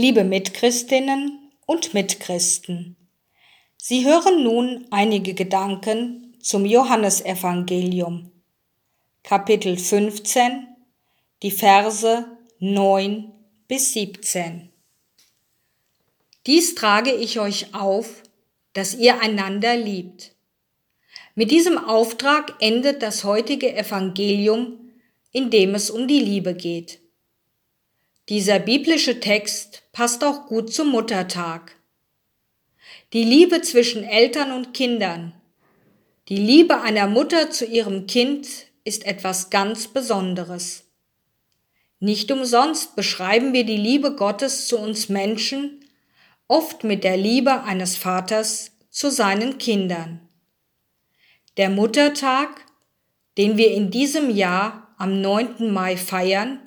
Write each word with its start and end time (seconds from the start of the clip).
Liebe 0.00 0.22
Mitchristinnen 0.22 1.50
und 1.66 1.92
Mitchristen, 1.92 2.96
Sie 3.76 4.06
hören 4.06 4.44
nun 4.44 4.86
einige 4.92 5.34
Gedanken 5.34 6.36
zum 6.40 6.64
Johannesevangelium, 6.64 8.30
Kapitel 9.24 9.76
15, 9.76 10.68
die 11.42 11.50
Verse 11.50 12.26
9 12.60 13.32
bis 13.66 13.92
17. 13.94 14.70
Dies 16.46 16.76
trage 16.76 17.12
ich 17.12 17.40
euch 17.40 17.74
auf, 17.74 18.22
dass 18.74 18.94
ihr 18.94 19.20
einander 19.20 19.76
liebt. 19.76 20.36
Mit 21.34 21.50
diesem 21.50 21.76
Auftrag 21.76 22.54
endet 22.60 23.02
das 23.02 23.24
heutige 23.24 23.74
Evangelium, 23.74 24.92
in 25.32 25.50
dem 25.50 25.74
es 25.74 25.90
um 25.90 26.06
die 26.06 26.20
Liebe 26.20 26.54
geht. 26.54 27.00
Dieser 28.28 28.58
biblische 28.58 29.20
Text 29.20 29.84
passt 29.92 30.22
auch 30.22 30.46
gut 30.46 30.70
zum 30.72 30.90
Muttertag. 30.90 31.76
Die 33.14 33.24
Liebe 33.24 33.62
zwischen 33.62 34.04
Eltern 34.04 34.52
und 34.52 34.74
Kindern, 34.74 35.32
die 36.28 36.36
Liebe 36.36 36.82
einer 36.82 37.06
Mutter 37.06 37.50
zu 37.50 37.64
ihrem 37.64 38.06
Kind 38.06 38.46
ist 38.84 39.06
etwas 39.06 39.48
ganz 39.48 39.88
Besonderes. 39.88 40.84
Nicht 42.00 42.30
umsonst 42.30 42.96
beschreiben 42.96 43.54
wir 43.54 43.64
die 43.64 43.78
Liebe 43.78 44.14
Gottes 44.14 44.66
zu 44.66 44.78
uns 44.78 45.08
Menschen 45.08 45.80
oft 46.48 46.84
mit 46.84 47.04
der 47.04 47.16
Liebe 47.16 47.62
eines 47.62 47.96
Vaters 47.96 48.72
zu 48.90 49.10
seinen 49.10 49.56
Kindern. 49.56 50.20
Der 51.56 51.70
Muttertag, 51.70 52.66
den 53.38 53.56
wir 53.56 53.72
in 53.72 53.90
diesem 53.90 54.28
Jahr 54.28 54.94
am 54.98 55.22
9. 55.22 55.72
Mai 55.72 55.96
feiern, 55.96 56.60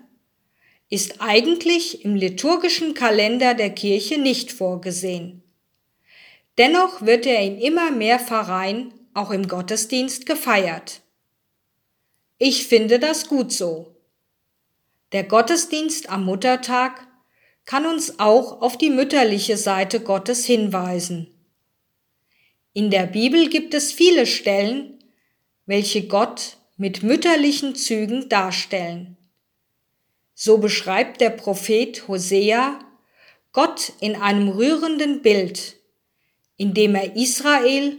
ist 0.91 1.21
eigentlich 1.21 2.03
im 2.03 2.15
liturgischen 2.15 2.93
Kalender 2.93 3.53
der 3.53 3.69
Kirche 3.69 4.19
nicht 4.19 4.51
vorgesehen. 4.51 5.41
Dennoch 6.57 7.01
wird 7.01 7.25
er 7.25 7.41
in 7.41 7.57
immer 7.57 7.91
mehr 7.91 8.19
Pfarreien 8.19 8.93
auch 9.13 9.31
im 9.31 9.47
Gottesdienst 9.47 10.25
gefeiert. 10.25 11.01
Ich 12.37 12.67
finde 12.67 12.99
das 12.99 13.29
gut 13.29 13.53
so. 13.53 13.95
Der 15.13 15.23
Gottesdienst 15.23 16.09
am 16.09 16.25
Muttertag 16.25 17.07
kann 17.65 17.85
uns 17.85 18.19
auch 18.19 18.61
auf 18.61 18.77
die 18.77 18.89
mütterliche 18.89 19.55
Seite 19.55 20.01
Gottes 20.01 20.45
hinweisen. 20.45 21.27
In 22.73 22.89
der 22.89 23.05
Bibel 23.05 23.47
gibt 23.47 23.73
es 23.73 23.93
viele 23.93 24.25
Stellen, 24.25 24.99
welche 25.65 26.07
Gott 26.07 26.57
mit 26.75 27.01
mütterlichen 27.01 27.75
Zügen 27.75 28.27
darstellen. 28.27 29.15
So 30.43 30.57
beschreibt 30.57 31.21
der 31.21 31.29
Prophet 31.29 32.07
Hosea 32.07 32.79
Gott 33.51 33.93
in 33.99 34.15
einem 34.15 34.49
rührenden 34.49 35.21
Bild, 35.21 35.75
in 36.57 36.73
dem 36.73 36.95
er 36.95 37.15
Israel 37.15 37.95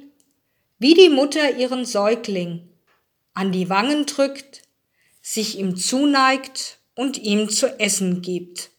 wie 0.80 0.94
die 0.94 1.08
Mutter 1.08 1.56
ihren 1.56 1.84
Säugling 1.84 2.68
an 3.32 3.52
die 3.52 3.68
Wangen 3.68 4.06
drückt, 4.06 4.62
sich 5.20 5.56
ihm 5.56 5.76
zuneigt 5.76 6.80
und 6.96 7.16
ihm 7.16 7.48
zu 7.48 7.78
essen 7.78 8.22
gibt. 8.22 8.70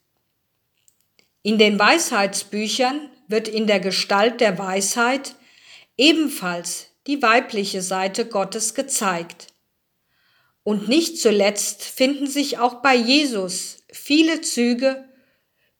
In 1.41 1.58
den 1.58 1.80
Weisheitsbüchern 1.80 3.09
wird 3.30 3.47
in 3.47 3.66
der 3.66 3.80
Gestalt 3.80 4.41
der 4.41 4.58
Weisheit 4.58 5.36
ebenfalls 5.95 6.88
die 7.08 7.22
weibliche 7.22 7.81
Seite 7.81 8.25
Gottes 8.25 8.73
gezeigt. 8.73 9.53
Und 10.64 10.88
nicht 10.88 11.19
zuletzt 11.19 11.83
finden 11.83 12.28
sich 12.28 12.58
auch 12.58 12.75
bei 12.81 12.95
Jesus 12.95 13.83
viele 13.92 14.42
Züge, 14.42 15.08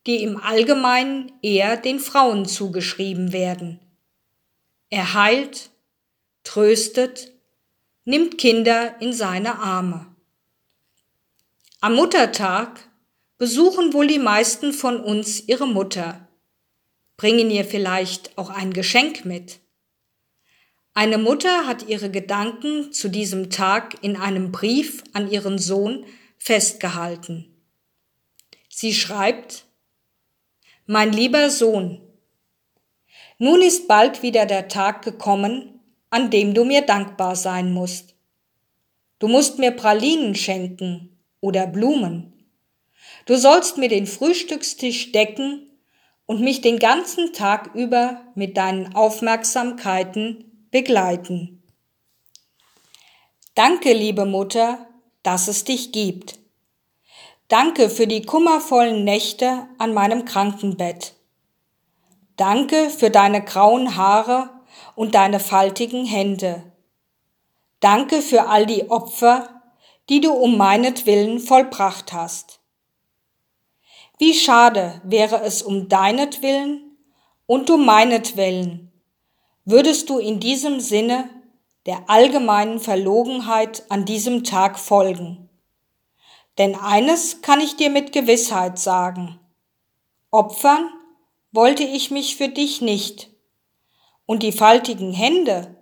die 0.06 0.22
im 0.22 0.38
Allgemeinen 0.38 1.32
eher 1.42 1.78
den 1.78 2.00
Frauen 2.00 2.46
zugeschrieben 2.46 3.32
werden. 3.32 3.80
Er 4.90 5.14
heilt, 5.14 5.70
tröstet, 6.44 7.32
nimmt 8.06 8.38
Kinder 8.38 9.02
in 9.02 9.14
seine 9.14 9.60
Arme. 9.60 10.14
Am 11.80 11.96
Muttertag 11.96 12.90
besuchen 13.38 13.94
wohl 13.94 14.08
die 14.08 14.20
meisten 14.20 14.74
von 14.74 15.00
uns 15.00 15.48
ihre 15.48 15.68
Mutter, 15.68 16.28
bringen 17.18 17.50
ihr 17.50 17.66
vielleicht 17.66 18.38
auch 18.38 18.50
ein 18.50 18.74
Geschenk 18.74 19.26
mit. 19.26 19.60
Eine 20.96 21.18
Mutter 21.18 21.66
hat 21.66 21.90
ihre 21.90 22.12
Gedanken 22.12 22.92
zu 22.94 23.10
diesem 23.10 23.50
Tag 23.50 23.96
in 24.04 24.16
einem 24.16 24.52
Brief 24.52 25.04
an 25.14 25.30
ihren 25.30 25.58
Sohn 25.58 26.06
festgehalten. 26.38 27.52
Sie 28.70 28.94
schreibt, 28.94 29.66
Mein 30.86 31.12
lieber 31.12 31.50
Sohn, 31.50 32.00
nun 33.40 33.64
ist 33.64 33.88
bald 33.88 34.22
wieder 34.22 34.46
der 34.46 34.68
Tag 34.68 35.02
gekommen, 35.04 35.80
an 36.12 36.30
dem 36.30 36.54
du 36.54 36.64
mir 36.64 36.82
dankbar 36.82 37.36
sein 37.36 37.74
musst. 37.74 38.14
Du 39.18 39.28
musst 39.28 39.58
mir 39.58 39.72
Pralinen 39.72 40.36
schenken 40.36 41.18
oder 41.40 41.66
Blumen. 41.66 42.34
Du 43.26 43.36
sollst 43.36 43.80
mir 43.80 43.90
den 43.90 44.06
Frühstückstisch 44.06 45.12
decken 45.12 45.72
und 46.28 46.42
mich 46.42 46.62
den 46.62 46.78
ganzen 46.78 47.34
Tag 47.34 47.74
über 47.74 48.22
mit 48.36 48.58
deinen 48.58 48.94
Aufmerksamkeiten 48.94 50.53
begleiten. 50.74 51.64
Danke, 53.56 53.94
liebe 53.94 54.26
Mutter, 54.26 54.88
dass 55.22 55.48
es 55.48 55.64
dich 55.64 55.92
gibt. 55.92 56.40
Danke 57.48 57.90
für 57.92 58.08
die 58.08 58.24
kummervollen 58.24 59.04
Nächte 59.04 59.68
an 59.78 59.94
meinem 59.94 60.26
Krankenbett. 60.26 61.14
Danke 62.38 62.90
für 62.90 63.12
deine 63.12 63.44
grauen 63.44 63.96
Haare 63.96 64.50
und 64.96 65.14
deine 65.14 65.40
faltigen 65.40 66.06
Hände. 66.06 66.64
Danke 67.80 68.24
für 68.24 68.48
all 68.48 68.66
die 68.66 68.90
Opfer, 68.90 69.62
die 70.10 70.22
du 70.22 70.32
um 70.32 70.58
meinetwillen 70.58 71.40
vollbracht 71.40 72.14
hast. 72.14 72.62
Wie 74.18 74.34
schade 74.34 75.02
wäre 75.04 75.42
es 75.44 75.62
um 75.62 75.88
deinetwillen 75.88 76.98
und 77.46 77.70
um 77.70 77.86
meinetwillen, 77.86 78.93
würdest 79.66 80.10
du 80.10 80.18
in 80.18 80.40
diesem 80.40 80.80
Sinne 80.80 81.30
der 81.86 82.10
allgemeinen 82.10 82.80
Verlogenheit 82.80 83.84
an 83.90 84.06
diesem 84.06 84.44
Tag 84.44 84.80
folgen. 84.80 85.50
Denn 86.58 86.76
eines 86.76 87.42
kann 87.42 87.60
ich 87.60 87.76
dir 87.76 87.90
mit 87.90 88.12
Gewissheit 88.12 88.80
sagen. 88.80 89.40
Opfern 90.32 90.90
wollte 91.52 91.84
ich 91.84 92.12
mich 92.12 92.36
für 92.36 92.48
dich 92.48 92.82
nicht. 92.82 93.30
Und 94.26 94.44
die 94.44 94.52
faltigen 94.52 95.12
Hände 95.12 95.76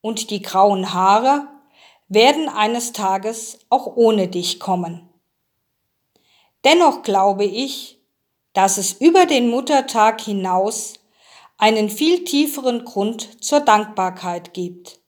und 0.00 0.30
die 0.30 0.40
grauen 0.40 0.94
Haare 0.94 1.48
werden 2.08 2.48
eines 2.48 2.92
Tages 2.92 3.58
auch 3.68 3.86
ohne 3.96 4.28
dich 4.28 4.60
kommen. 4.60 5.08
Dennoch 6.64 7.02
glaube 7.02 7.44
ich, 7.44 8.00
dass 8.52 8.78
es 8.78 8.92
über 8.92 9.26
den 9.26 9.48
Muttertag 9.48 10.20
hinaus 10.20 10.94
einen 11.62 11.90
viel 11.90 12.24
tieferen 12.24 12.84
Grund 12.84 13.40
zur 13.40 13.60
Dankbarkeit 13.60 14.52
gibt. 14.52 15.00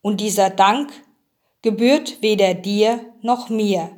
Und 0.00 0.22
dieser 0.22 0.48
Dank 0.48 0.90
gebührt 1.60 2.22
weder 2.22 2.54
dir 2.54 3.12
noch 3.20 3.50
mir. 3.50 3.90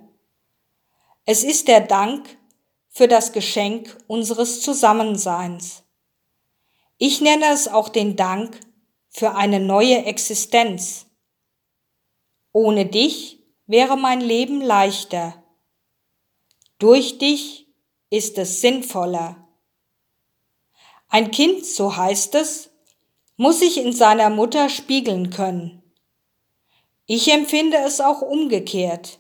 Es 1.24 1.44
ist 1.44 1.68
der 1.68 1.80
Dank 1.80 2.36
für 2.88 3.06
das 3.06 3.30
Geschenk 3.32 3.96
unseres 4.08 4.60
Zusammenseins. 4.60 5.84
Ich 6.96 7.20
nenne 7.20 7.44
es 7.52 7.68
auch 7.68 7.90
den 7.90 8.16
Dank 8.16 8.58
für 9.08 9.36
eine 9.36 9.60
neue 9.60 10.04
Existenz. 10.04 11.06
Ohne 12.50 12.86
dich 12.86 13.38
wäre 13.66 13.96
mein 13.96 14.20
Leben 14.20 14.60
leichter. 14.60 15.44
Durch 16.80 17.18
dich 17.18 17.68
ist 18.10 18.36
es 18.36 18.60
sinnvoller. 18.60 19.47
Ein 21.08 21.30
Kind, 21.30 21.64
so 21.64 21.96
heißt 21.96 22.34
es, 22.34 22.70
muss 23.36 23.60
sich 23.60 23.78
in 23.78 23.92
seiner 23.92 24.30
Mutter 24.30 24.68
spiegeln 24.68 25.30
können. 25.30 25.82
Ich 27.06 27.32
empfinde 27.32 27.78
es 27.78 28.00
auch 28.00 28.20
umgekehrt. 28.20 29.18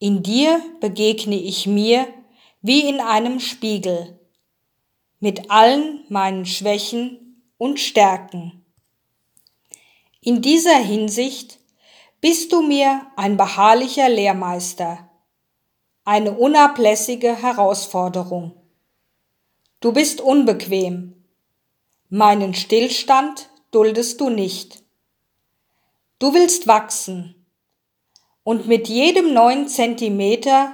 In 0.00 0.22
dir 0.22 0.60
begegne 0.80 1.36
ich 1.36 1.66
mir 1.66 2.08
wie 2.60 2.88
in 2.88 3.00
einem 3.00 3.38
Spiegel, 3.38 4.18
mit 5.20 5.50
allen 5.50 6.04
meinen 6.08 6.46
Schwächen 6.46 7.44
und 7.56 7.78
Stärken. 7.78 8.64
In 10.20 10.42
dieser 10.42 10.78
Hinsicht 10.78 11.58
bist 12.20 12.52
du 12.52 12.62
mir 12.62 13.06
ein 13.16 13.36
beharrlicher 13.36 14.08
Lehrmeister, 14.08 15.08
eine 16.04 16.32
unablässige 16.32 17.36
Herausforderung. 17.36 18.57
Du 19.80 19.92
bist 19.92 20.20
unbequem. 20.20 21.24
Meinen 22.08 22.54
Stillstand 22.54 23.50
duldest 23.70 24.20
du 24.20 24.30
nicht. 24.30 24.82
Du 26.18 26.34
willst 26.34 26.66
wachsen. 26.66 27.46
Und 28.42 28.66
mit 28.66 28.88
jedem 28.88 29.34
neuen 29.34 29.68
Zentimeter, 29.68 30.72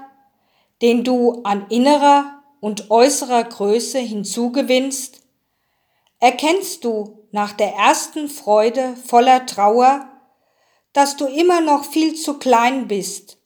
den 0.81 1.05
du 1.05 1.43
an 1.43 1.67
innerer 1.69 2.43
und 2.61 2.91
äußerer 2.91 3.45
Größe 3.45 3.99
hinzugewinnst, 3.99 5.21
erkennst 6.21 6.85
du 6.85 7.27
nach 7.31 7.53
der 7.53 7.75
ersten 7.75 8.29
Freude 8.29 8.97
voller 8.97 9.45
Trauer, 9.45 10.09
dass 10.93 11.17
du 11.17 11.27
immer 11.27 11.61
noch 11.61 11.85
viel 11.85 12.15
zu 12.15 12.39
klein 12.39 12.89
bist 12.89 13.39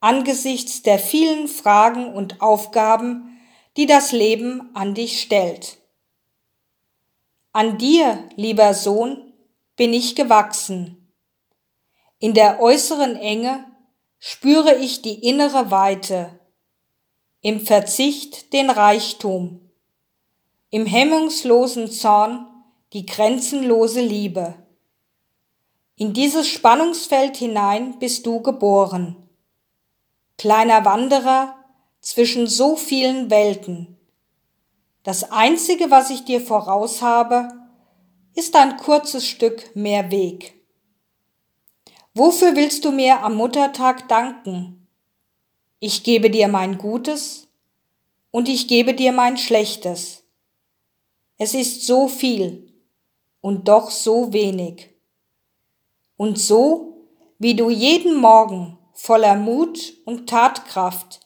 angesichts 0.00 0.82
der 0.82 0.98
vielen 0.98 1.48
Fragen 1.48 2.12
und 2.12 2.40
Aufgaben, 2.40 3.35
die 3.76 3.86
das 3.86 4.12
Leben 4.12 4.70
an 4.74 4.94
dich 4.94 5.20
stellt. 5.20 5.78
An 7.52 7.78
dir, 7.78 8.28
lieber 8.36 8.74
Sohn, 8.74 9.32
bin 9.76 9.92
ich 9.92 10.14
gewachsen. 10.14 11.12
In 12.18 12.34
der 12.34 12.60
äußeren 12.60 13.16
Enge 13.16 13.64
spüre 14.18 14.76
ich 14.76 15.02
die 15.02 15.26
innere 15.26 15.70
Weite, 15.70 16.38
im 17.42 17.60
Verzicht 17.60 18.52
den 18.52 18.70
Reichtum, 18.70 19.60
im 20.70 20.86
hemmungslosen 20.86 21.90
Zorn 21.90 22.46
die 22.92 23.04
grenzenlose 23.06 24.00
Liebe. 24.00 24.54
In 25.96 26.12
dieses 26.12 26.48
Spannungsfeld 26.48 27.36
hinein 27.36 27.98
bist 27.98 28.26
du 28.26 28.40
geboren. 28.40 29.16
Kleiner 30.38 30.84
Wanderer 30.84 31.56
zwischen 32.06 32.46
so 32.46 32.76
vielen 32.76 33.30
Welten. 33.30 33.96
Das 35.02 35.32
Einzige, 35.32 35.90
was 35.90 36.08
ich 36.08 36.24
dir 36.24 36.40
voraus 36.40 37.02
habe, 37.02 37.48
ist 38.36 38.54
ein 38.54 38.76
kurzes 38.76 39.26
Stück 39.26 39.74
mehr 39.74 40.12
Weg. 40.12 40.54
Wofür 42.14 42.54
willst 42.54 42.84
du 42.84 42.92
mir 42.92 43.24
am 43.24 43.34
Muttertag 43.34 44.08
danken? 44.08 44.86
Ich 45.80 46.04
gebe 46.04 46.30
dir 46.30 46.46
mein 46.46 46.78
Gutes 46.78 47.48
und 48.30 48.48
ich 48.48 48.68
gebe 48.68 48.94
dir 48.94 49.10
mein 49.10 49.36
Schlechtes. 49.36 50.22
Es 51.38 51.54
ist 51.54 51.86
so 51.88 52.06
viel 52.06 52.72
und 53.40 53.66
doch 53.66 53.90
so 53.90 54.32
wenig. 54.32 54.94
Und 56.16 56.38
so, 56.38 57.08
wie 57.40 57.56
du 57.56 57.68
jeden 57.68 58.14
Morgen 58.14 58.78
voller 58.92 59.34
Mut 59.34 59.94
und 60.04 60.28
Tatkraft 60.28 61.25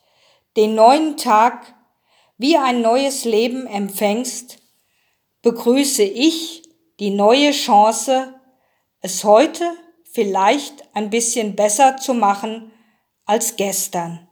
den 0.56 0.74
neuen 0.74 1.16
Tag 1.16 1.74
wie 2.38 2.56
ein 2.56 2.80
neues 2.80 3.24
Leben 3.24 3.66
empfängst, 3.66 4.58
begrüße 5.42 6.02
ich 6.02 6.62
die 6.98 7.10
neue 7.10 7.50
Chance, 7.52 8.34
es 9.00 9.24
heute 9.24 9.64
vielleicht 10.04 10.84
ein 10.94 11.10
bisschen 11.10 11.56
besser 11.56 11.96
zu 11.96 12.14
machen 12.14 12.72
als 13.24 13.56
gestern. 13.56 14.28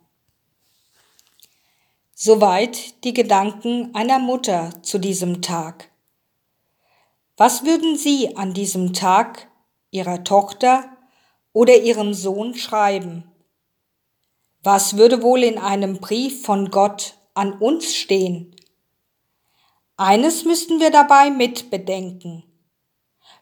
Soweit 2.14 3.04
die 3.04 3.14
Gedanken 3.14 3.94
einer 3.94 4.18
Mutter 4.18 4.72
zu 4.82 4.98
diesem 4.98 5.40
Tag. 5.40 5.90
Was 7.36 7.64
würden 7.64 7.96
Sie 7.96 8.36
an 8.36 8.52
diesem 8.54 8.92
Tag 8.92 9.48
Ihrer 9.92 10.24
Tochter 10.24 10.96
oder 11.52 11.76
Ihrem 11.76 12.12
Sohn 12.12 12.54
schreiben? 12.56 13.30
Was 14.70 14.98
würde 14.98 15.22
wohl 15.22 15.44
in 15.44 15.56
einem 15.56 15.96
Brief 15.96 16.42
von 16.44 16.70
Gott 16.70 17.14
an 17.32 17.54
uns 17.54 17.96
stehen? 17.96 18.54
Eines 19.96 20.44
müssten 20.44 20.78
wir 20.78 20.90
dabei 20.90 21.30
mitbedenken. 21.30 22.44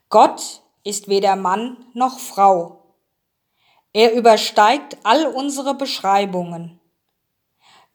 Gott 0.09 0.63
ist 0.85 1.09
weder 1.09 1.35
Mann 1.35 1.85
noch 1.95 2.21
Frau. 2.21 2.95
Er 3.93 4.15
übersteigt 4.15 4.99
all 5.03 5.27
unsere 5.27 5.75
Beschreibungen. 5.75 6.79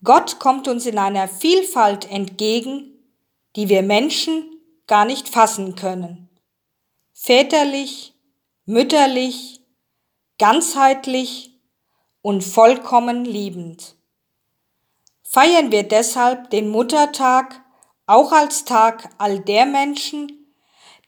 Gott 0.03 0.39
kommt 0.39 0.67
uns 0.67 0.85
in 0.85 0.97
einer 0.97 1.29
Vielfalt 1.29 2.11
entgegen, 2.11 2.99
die 3.55 3.69
wir 3.69 3.81
Menschen 3.81 4.43
gar 4.87 5.05
nicht 5.05 5.29
fassen 5.29 5.75
können. 5.75 6.27
Väterlich, 7.13 8.13
mütterlich, 8.65 9.61
ganzheitlich 10.37 11.50
und 12.21 12.43
vollkommen 12.43 13.25
liebend. 13.25 13.95
Feiern 15.23 15.71
wir 15.71 15.83
deshalb 15.83 16.49
den 16.49 16.69
Muttertag 16.69 17.63
auch 18.05 18.31
als 18.31 18.65
Tag 18.65 19.09
all 19.17 19.39
der 19.39 19.65
Menschen, 19.65 20.53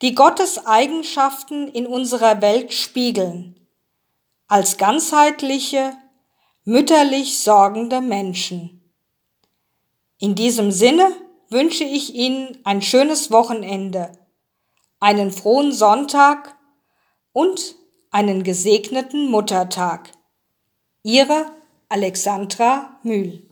die 0.01 0.15
Gottes 0.15 0.65
Eigenschaften 0.65 1.68
in 1.68 1.86
unserer 1.86 2.42
Welt 2.42 2.74
spiegeln, 2.74 3.60
als 4.48 4.77
ganzheitliche, 4.77 5.94
mütterlich 6.65 7.39
sorgende 7.39 8.01
Menschen. 8.01 8.81
In 10.19 10.36
diesem 10.36 10.71
Sinne 10.71 11.12
wünsche 11.50 11.83
ich 11.83 12.15
Ihnen 12.15 12.57
ein 12.63 12.81
schönes 12.81 13.31
Wochenende, 13.31 14.12
einen 15.00 15.31
frohen 15.31 15.74
Sonntag 15.74 16.57
und 17.33 17.75
einen 18.12 18.44
gesegneten 18.44 19.30
Muttertag. 19.30 20.12
Ihre 21.06 21.48
Alexandra 21.90 22.98
Mühl 23.04 23.44